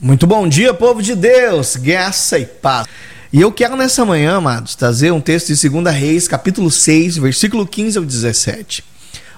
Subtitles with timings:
[0.00, 2.86] Muito bom dia, povo de Deus, graça e paz.
[3.32, 7.66] E eu quero nessa manhã, amados, trazer um texto de 2 Reis, capítulo 6, versículo
[7.66, 8.84] 15 ao 17.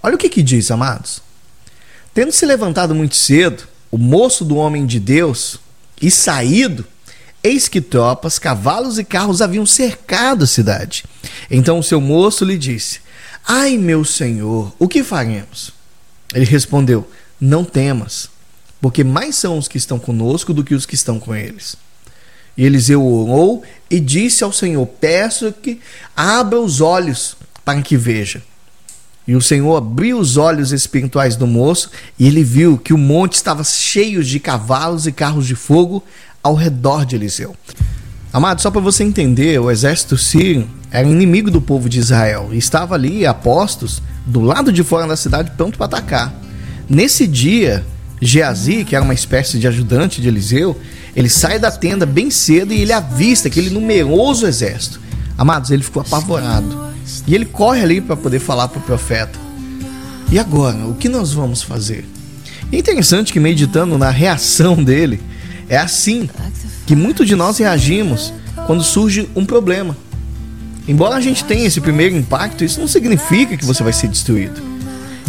[0.00, 1.20] Olha o que que diz, amados.
[2.14, 5.58] Tendo se levantado muito cedo, o moço do homem de Deus,
[6.00, 6.86] e saído,
[7.42, 11.04] eis que tropas, cavalos e carros haviam cercado a cidade.
[11.50, 13.00] Então o seu moço lhe disse:
[13.44, 15.72] Ai, meu senhor, o que faremos?
[16.32, 17.10] Ele respondeu:
[17.40, 18.30] Não temas,
[18.84, 21.74] porque mais são os que estão conosco do que os que estão com eles.
[22.54, 25.80] E Eliseu orou e disse ao Senhor: Peço que
[26.14, 28.42] abra os olhos para que veja.
[29.26, 33.36] E o Senhor abriu os olhos espirituais do moço e ele viu que o monte
[33.36, 36.04] estava cheio de cavalos e carros de fogo
[36.42, 37.56] ao redor de Eliseu.
[38.30, 42.58] Amado, só para você entender, o exército sírio era inimigo do povo de Israel e
[42.58, 46.34] estava ali a postos do lado de fora da cidade pronto para atacar.
[46.86, 47.82] Nesse dia,
[48.20, 50.78] Geazi, que era uma espécie de ajudante de Eliseu,
[51.14, 55.00] ele sai da tenda bem cedo e ele avista aquele numeroso exército.
[55.36, 56.92] Amados, ele ficou apavorado.
[57.26, 59.38] E ele corre ali para poder falar para o profeta.
[60.30, 62.04] E agora, o que nós vamos fazer?
[62.72, 65.20] é interessante que meditando na reação dele,
[65.68, 66.28] é assim
[66.86, 68.32] que muitos de nós reagimos
[68.66, 69.96] quando surge um problema.
[70.88, 74.73] Embora a gente tenha esse primeiro impacto, isso não significa que você vai ser destruído.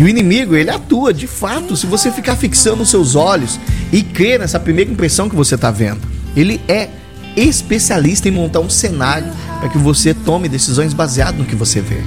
[0.00, 3.60] E o inimigo, ele atua de fato se você ficar fixando os seus olhos
[3.92, 6.00] e crer nessa primeira impressão que você está vendo.
[6.34, 6.88] Ele é
[7.36, 12.00] especialista em montar um cenário para que você tome decisões baseadas no que você vê.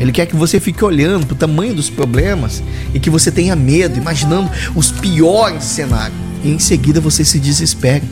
[0.00, 2.60] Ele quer que você fique olhando para o tamanho dos problemas
[2.92, 6.18] e que você tenha medo, imaginando os piores cenários.
[6.42, 8.02] E em seguida você se desespere.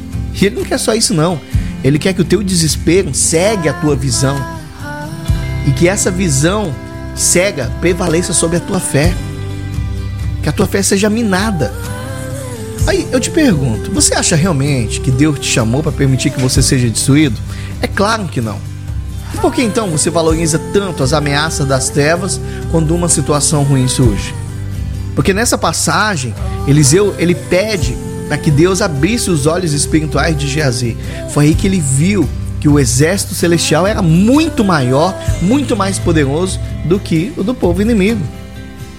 [0.41, 1.41] E ele não quer só isso não.
[1.83, 4.41] Ele quer que o teu desespero segue a tua visão.
[5.67, 6.73] E que essa visão
[7.15, 9.15] cega prevaleça sobre a tua fé.
[10.43, 11.73] Que a tua fé seja minada.
[12.87, 16.63] Aí eu te pergunto, você acha realmente que Deus te chamou para permitir que você
[16.63, 17.39] seja destruído?
[17.81, 18.59] É claro que não.
[19.41, 22.41] Por que então você valoriza tanto as ameaças das trevas
[22.71, 24.35] quando uma situação ruim surge?
[25.15, 26.35] Porque nessa passagem,
[26.67, 27.97] Eliseu ele pede
[28.29, 30.97] para que Deus abrisse os olhos espirituais de Geazi.
[31.31, 32.29] Foi aí que ele viu
[32.61, 37.81] que o exército celestial era muito maior, muito mais poderoso do que o do povo
[37.81, 38.23] inimigo.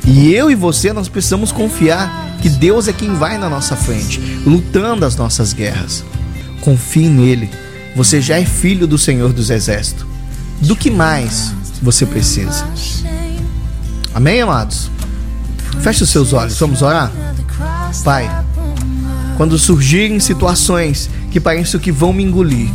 [0.05, 4.19] E eu e você nós precisamos confiar que Deus é quem vai na nossa frente,
[4.45, 6.03] lutando as nossas guerras.
[6.61, 7.49] Confie nele.
[7.95, 10.05] Você já é filho do Senhor dos Exércitos.
[10.59, 12.65] Do que mais você precisa?
[14.13, 14.89] Amém, amados?
[15.81, 17.11] Feche os seus olhos, vamos orar?
[18.03, 18.29] Pai,
[19.37, 22.69] quando surgirem situações que parecem que vão me engolir,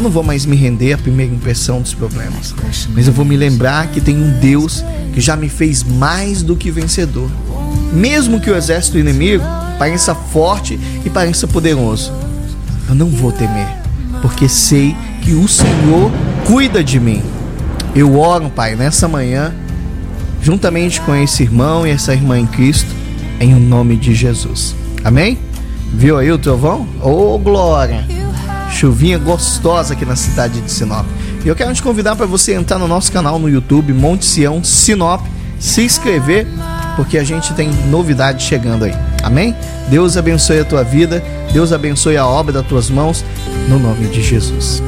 [0.00, 2.54] eu não vou mais me render à primeira impressão dos problemas,
[2.94, 6.56] mas eu vou me lembrar que tem um Deus que já me fez mais do
[6.56, 7.30] que vencedor.
[7.92, 9.44] Mesmo que o exército inimigo
[9.78, 12.14] pareça forte e pareça poderoso,
[12.88, 13.68] eu não vou temer,
[14.22, 16.10] porque sei que o Senhor
[16.46, 17.22] cuida de mim.
[17.94, 19.52] Eu oro, Pai, nessa manhã,
[20.40, 22.88] juntamente com esse irmão e essa irmã em Cristo,
[23.38, 24.74] em nome de Jesus.
[25.04, 25.38] Amém?
[25.92, 26.88] Viu aí o trovão?
[27.02, 28.19] Ô, oh, glória!
[28.80, 31.04] Chuvinha gostosa aqui na cidade de Sinop.
[31.44, 34.64] E eu quero te convidar para você entrar no nosso canal no YouTube, Monte Sião
[34.64, 35.20] Sinop,
[35.58, 36.46] se inscrever,
[36.96, 38.94] porque a gente tem novidade chegando aí.
[39.22, 39.54] Amém?
[39.90, 43.22] Deus abençoe a tua vida, Deus abençoe a obra das tuas mãos,
[43.68, 44.82] no nome de Jesus.